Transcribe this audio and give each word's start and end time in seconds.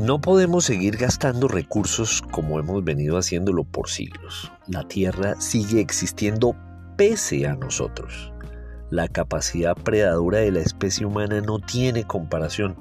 No 0.00 0.18
podemos 0.18 0.64
seguir 0.64 0.96
gastando 0.96 1.46
recursos 1.46 2.22
como 2.22 2.58
hemos 2.58 2.82
venido 2.82 3.18
haciéndolo 3.18 3.64
por 3.64 3.90
siglos. 3.90 4.50
La 4.66 4.88
Tierra 4.88 5.38
sigue 5.38 5.78
existiendo 5.78 6.56
pese 6.96 7.46
a 7.46 7.54
nosotros. 7.54 8.32
La 8.90 9.08
capacidad 9.08 9.74
predadora 9.74 10.38
de 10.38 10.52
la 10.52 10.60
especie 10.60 11.04
humana 11.04 11.42
no 11.42 11.58
tiene 11.58 12.04
comparación 12.04 12.78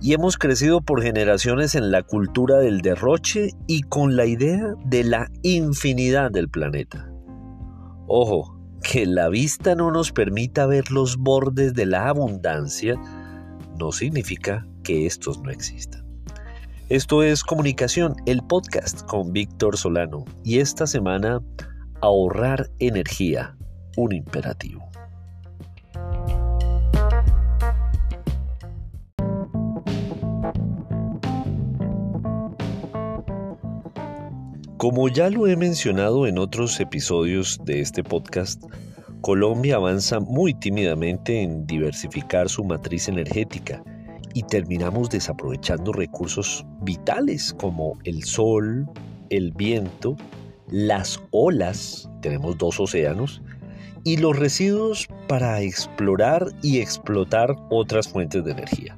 y 0.00 0.12
hemos 0.12 0.38
crecido 0.38 0.80
por 0.80 1.02
generaciones 1.02 1.76
en 1.76 1.92
la 1.92 2.02
cultura 2.02 2.58
del 2.58 2.80
derroche 2.80 3.50
y 3.68 3.82
con 3.82 4.16
la 4.16 4.26
idea 4.26 4.74
de 4.84 5.04
la 5.04 5.28
infinidad 5.42 6.32
del 6.32 6.48
planeta. 6.48 7.12
Ojo, 8.08 8.58
que 8.82 9.06
la 9.06 9.28
vista 9.28 9.76
no 9.76 9.92
nos 9.92 10.10
permita 10.10 10.66
ver 10.66 10.90
los 10.90 11.16
bordes 11.16 11.74
de 11.74 11.86
la 11.86 12.08
abundancia 12.08 12.96
no 13.78 13.92
significa 13.92 14.66
que 14.82 15.06
estos 15.06 15.40
no 15.42 15.52
existan. 15.52 16.09
Esto 16.90 17.22
es 17.22 17.44
Comunicación, 17.44 18.16
el 18.26 18.42
podcast 18.42 19.02
con 19.02 19.32
Víctor 19.32 19.76
Solano 19.76 20.24
y 20.42 20.58
esta 20.58 20.88
semana 20.88 21.40
ahorrar 22.00 22.68
energía, 22.80 23.56
un 23.96 24.12
imperativo. 24.12 24.82
Como 34.76 35.08
ya 35.08 35.30
lo 35.30 35.46
he 35.46 35.56
mencionado 35.56 36.26
en 36.26 36.38
otros 36.38 36.80
episodios 36.80 37.60
de 37.64 37.82
este 37.82 38.02
podcast, 38.02 38.64
Colombia 39.20 39.76
avanza 39.76 40.18
muy 40.18 40.54
tímidamente 40.54 41.40
en 41.40 41.68
diversificar 41.68 42.48
su 42.48 42.64
matriz 42.64 43.06
energética 43.06 43.80
y 44.34 44.42
terminamos 44.44 45.10
desaprovechando 45.10 45.92
recursos 45.92 46.64
vitales 46.82 47.54
como 47.54 47.98
el 48.04 48.24
sol, 48.24 48.88
el 49.30 49.52
viento, 49.52 50.16
las 50.68 51.20
olas, 51.30 52.08
tenemos 52.22 52.58
dos 52.58 52.78
océanos, 52.80 53.42
y 54.04 54.16
los 54.16 54.38
residuos 54.38 55.08
para 55.28 55.60
explorar 55.60 56.46
y 56.62 56.80
explotar 56.80 57.54
otras 57.70 58.08
fuentes 58.08 58.44
de 58.44 58.52
energía. 58.52 58.96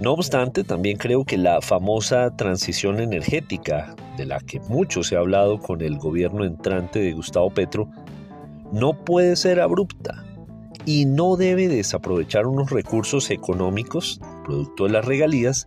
No 0.00 0.12
obstante, 0.14 0.64
también 0.64 0.98
creo 0.98 1.24
que 1.24 1.38
la 1.38 1.60
famosa 1.60 2.34
transición 2.34 2.98
energética, 2.98 3.94
de 4.16 4.26
la 4.26 4.40
que 4.40 4.58
mucho 4.60 5.04
se 5.04 5.14
ha 5.14 5.20
hablado 5.20 5.60
con 5.60 5.80
el 5.80 5.96
gobierno 5.96 6.44
entrante 6.44 6.98
de 6.98 7.12
Gustavo 7.12 7.50
Petro, 7.50 7.88
no 8.72 8.94
puede 9.04 9.36
ser 9.36 9.60
abrupta 9.60 10.24
y 10.84 11.04
no 11.04 11.36
debe 11.36 11.68
desaprovechar 11.68 12.46
unos 12.46 12.70
recursos 12.70 13.30
económicos, 13.30 14.20
producto 14.44 14.84
de 14.84 14.90
las 14.90 15.04
regalías, 15.04 15.66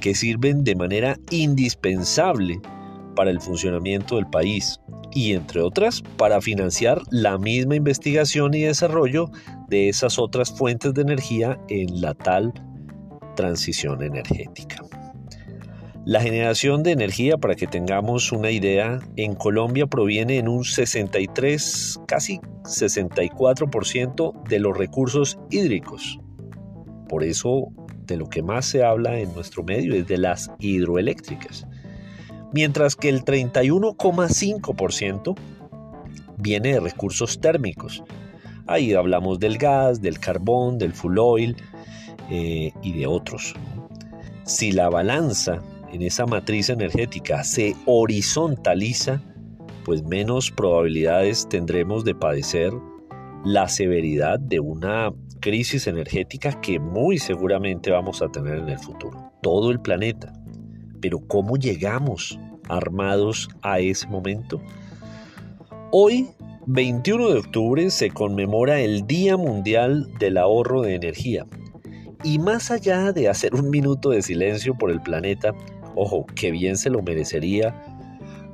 que 0.00 0.14
sirven 0.14 0.64
de 0.64 0.76
manera 0.76 1.18
indispensable 1.30 2.60
para 3.16 3.30
el 3.30 3.40
funcionamiento 3.40 4.16
del 4.16 4.26
país 4.26 4.80
y, 5.12 5.32
entre 5.32 5.60
otras, 5.60 6.02
para 6.16 6.40
financiar 6.40 7.02
la 7.10 7.38
misma 7.38 7.74
investigación 7.74 8.54
y 8.54 8.62
desarrollo 8.62 9.30
de 9.68 9.88
esas 9.88 10.18
otras 10.18 10.56
fuentes 10.56 10.94
de 10.94 11.02
energía 11.02 11.58
en 11.68 12.00
la 12.00 12.14
tal 12.14 12.52
transición 13.34 14.02
energética. 14.02 14.84
La 16.08 16.20
generación 16.22 16.82
de 16.82 16.92
energía, 16.92 17.36
para 17.36 17.54
que 17.54 17.66
tengamos 17.66 18.32
una 18.32 18.50
idea, 18.50 18.98
en 19.16 19.34
Colombia 19.34 19.86
proviene 19.86 20.38
en 20.38 20.48
un 20.48 20.64
63, 20.64 22.00
casi 22.06 22.40
64% 22.62 24.42
de 24.44 24.58
los 24.58 24.74
recursos 24.74 25.38
hídricos. 25.50 26.18
Por 27.10 27.24
eso, 27.24 27.66
de 28.06 28.16
lo 28.16 28.30
que 28.30 28.42
más 28.42 28.64
se 28.64 28.82
habla 28.82 29.18
en 29.18 29.34
nuestro 29.34 29.64
medio 29.64 29.94
es 29.94 30.06
de 30.06 30.16
las 30.16 30.50
hidroeléctricas. 30.58 31.66
Mientras 32.54 32.96
que 32.96 33.10
el 33.10 33.22
31,5% 33.22 35.34
viene 36.38 36.72
de 36.72 36.80
recursos 36.80 37.38
térmicos. 37.38 38.02
Ahí 38.66 38.94
hablamos 38.94 39.40
del 39.40 39.58
gas, 39.58 40.00
del 40.00 40.18
carbón, 40.18 40.78
del 40.78 40.94
full 40.94 41.18
oil, 41.18 41.54
eh, 42.30 42.72
y 42.82 42.98
de 42.98 43.06
otros. 43.06 43.54
Si 44.44 44.72
la 44.72 44.88
balanza 44.88 45.62
en 45.92 46.02
esa 46.02 46.26
matriz 46.26 46.68
energética 46.68 47.44
se 47.44 47.74
horizontaliza, 47.86 49.22
pues 49.84 50.02
menos 50.02 50.50
probabilidades 50.50 51.48
tendremos 51.48 52.04
de 52.04 52.14
padecer 52.14 52.72
la 53.44 53.68
severidad 53.68 54.38
de 54.38 54.60
una 54.60 55.12
crisis 55.40 55.86
energética 55.86 56.60
que 56.60 56.78
muy 56.78 57.18
seguramente 57.18 57.90
vamos 57.90 58.20
a 58.20 58.28
tener 58.28 58.58
en 58.58 58.68
el 58.68 58.78
futuro. 58.78 59.32
Todo 59.42 59.70
el 59.70 59.80
planeta. 59.80 60.32
Pero 61.00 61.20
¿cómo 61.20 61.56
llegamos 61.56 62.38
armados 62.68 63.48
a 63.62 63.78
ese 63.78 64.08
momento? 64.08 64.60
Hoy, 65.92 66.28
21 66.66 67.30
de 67.30 67.38
octubre, 67.38 67.90
se 67.90 68.10
conmemora 68.10 68.80
el 68.80 69.06
Día 69.06 69.36
Mundial 69.36 70.12
del 70.18 70.36
Ahorro 70.36 70.82
de 70.82 70.94
Energía, 70.94 71.46
y 72.24 72.38
más 72.38 72.70
allá 72.70 73.12
de 73.12 73.28
hacer 73.28 73.54
un 73.54 73.70
minuto 73.70 74.10
de 74.10 74.22
silencio 74.22 74.74
por 74.76 74.90
el 74.90 75.00
planeta, 75.00 75.54
ojo, 75.98 76.26
que 76.26 76.50
bien 76.50 76.76
se 76.76 76.90
lo 76.90 77.02
merecería 77.02 77.74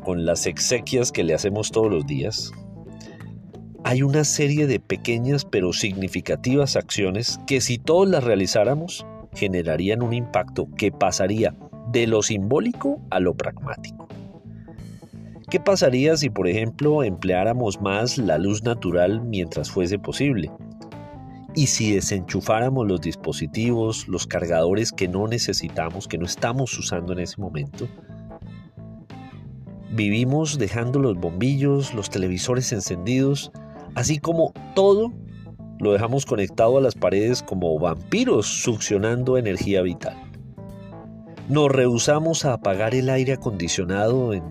con 0.02 0.24
las 0.24 0.46
exequias 0.46 1.12
que 1.12 1.24
le 1.24 1.34
hacemos 1.34 1.70
todos 1.70 1.90
los 1.90 2.06
días, 2.06 2.52
hay 3.84 4.02
una 4.02 4.24
serie 4.24 4.66
de 4.66 4.80
pequeñas 4.80 5.44
pero 5.44 5.72
significativas 5.72 6.76
acciones 6.76 7.38
que 7.46 7.60
si 7.60 7.78
todos 7.78 8.08
las 8.08 8.24
realizáramos 8.24 9.06
generarían 9.34 10.02
un 10.02 10.14
impacto 10.14 10.68
que 10.76 10.90
pasaría 10.90 11.54
de 11.92 12.06
lo 12.06 12.22
simbólico 12.22 13.00
a 13.10 13.20
lo 13.20 13.34
pragmático. 13.34 14.08
¿Qué 15.50 15.60
pasaría 15.60 16.16
si, 16.16 16.30
por 16.30 16.48
ejemplo, 16.48 17.02
empleáramos 17.02 17.80
más 17.80 18.16
la 18.16 18.38
luz 18.38 18.62
natural 18.62 19.20
mientras 19.20 19.70
fuese 19.70 19.98
posible? 19.98 20.50
Y 21.56 21.68
si 21.68 21.92
desenchufáramos 21.92 22.86
los 22.86 23.00
dispositivos, 23.00 24.08
los 24.08 24.26
cargadores 24.26 24.90
que 24.90 25.06
no 25.06 25.28
necesitamos, 25.28 26.08
que 26.08 26.18
no 26.18 26.26
estamos 26.26 26.76
usando 26.76 27.12
en 27.12 27.20
ese 27.20 27.40
momento, 27.40 27.88
vivimos 29.92 30.58
dejando 30.58 30.98
los 30.98 31.16
bombillos, 31.16 31.94
los 31.94 32.10
televisores 32.10 32.72
encendidos, 32.72 33.52
así 33.94 34.18
como 34.18 34.52
todo 34.74 35.12
lo 35.78 35.92
dejamos 35.92 36.26
conectado 36.26 36.78
a 36.78 36.80
las 36.80 36.96
paredes 36.96 37.42
como 37.42 37.78
vampiros 37.78 38.46
succionando 38.46 39.38
energía 39.38 39.82
vital. 39.82 40.16
Nos 41.48 41.70
rehusamos 41.70 42.44
a 42.44 42.54
apagar 42.54 42.96
el 42.96 43.10
aire 43.10 43.34
acondicionado 43.34 44.32
en 44.32 44.42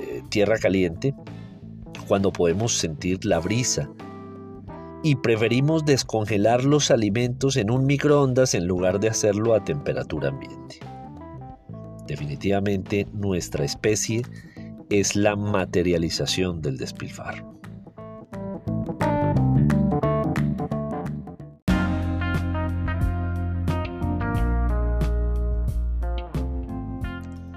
eh, 0.00 0.22
tierra 0.28 0.58
caliente 0.58 1.14
cuando 2.06 2.32
podemos 2.32 2.78
sentir 2.78 3.24
la 3.24 3.40
brisa 3.40 3.90
y 5.02 5.16
preferimos 5.16 5.84
descongelar 5.84 6.64
los 6.64 6.90
alimentos 6.90 7.56
en 7.56 7.70
un 7.70 7.86
microondas 7.86 8.54
en 8.54 8.66
lugar 8.66 9.00
de 9.00 9.08
hacerlo 9.08 9.54
a 9.54 9.64
temperatura 9.64 10.28
ambiente. 10.28 10.80
Definitivamente 12.06 13.06
nuestra 13.12 13.64
especie 13.64 14.22
es 14.90 15.14
la 15.14 15.36
materialización 15.36 16.62
del 16.62 16.78
despilfarro. 16.78 17.58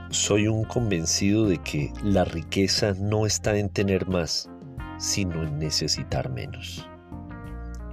Soy 0.10 0.48
un 0.48 0.66
convencido 0.66 1.48
de 1.48 1.58
que 1.58 1.92
la 2.04 2.26
riqueza 2.26 2.94
no 3.00 3.26
está 3.26 3.58
en 3.58 3.70
tener 3.70 4.08
más, 4.08 4.50
sino 4.98 5.42
en 5.44 5.58
necesitar 5.58 6.30
menos. 6.30 6.91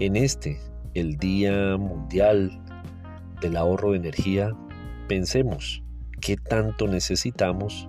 En 0.00 0.14
este, 0.14 0.60
el 0.94 1.16
Día 1.16 1.76
Mundial 1.76 2.62
del 3.40 3.56
Ahorro 3.56 3.90
de 3.90 3.96
Energía, 3.96 4.54
pensemos 5.08 5.82
qué 6.20 6.36
tanto 6.36 6.86
necesitamos 6.86 7.88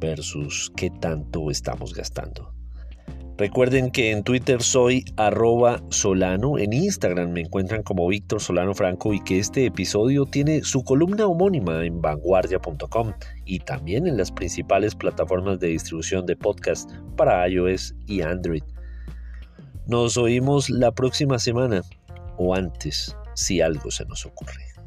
versus 0.00 0.72
qué 0.76 0.88
tanto 0.88 1.50
estamos 1.50 1.92
gastando. 1.92 2.54
Recuerden 3.36 3.90
que 3.90 4.12
en 4.12 4.24
Twitter 4.24 4.62
soy 4.62 5.04
arroba 5.18 5.82
solano, 5.90 6.56
en 6.56 6.72
Instagram 6.72 7.32
me 7.32 7.42
encuentran 7.42 7.82
como 7.82 8.08
Víctor 8.08 8.40
Solano 8.40 8.74
Franco 8.74 9.12
y 9.12 9.20
que 9.20 9.38
este 9.38 9.66
episodio 9.66 10.24
tiene 10.24 10.62
su 10.62 10.82
columna 10.84 11.26
homónima 11.26 11.84
en 11.84 12.00
vanguardia.com 12.00 13.12
y 13.44 13.58
también 13.58 14.06
en 14.06 14.16
las 14.16 14.32
principales 14.32 14.94
plataformas 14.94 15.60
de 15.60 15.68
distribución 15.68 16.24
de 16.24 16.34
podcast 16.34 16.90
para 17.14 17.46
iOS 17.46 17.94
y 18.06 18.22
Android. 18.22 18.62
Nos 19.88 20.18
oímos 20.18 20.68
la 20.68 20.92
próxima 20.92 21.38
semana 21.38 21.80
o 22.36 22.54
antes 22.54 23.16
si 23.34 23.62
algo 23.62 23.90
se 23.90 24.04
nos 24.04 24.26
ocurre. 24.26 24.77